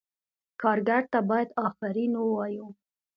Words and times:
کارګر 0.61 1.03
ته 1.11 1.19
باید 1.29 1.49
آفرین 1.67 2.11
ووایو. 2.17 2.67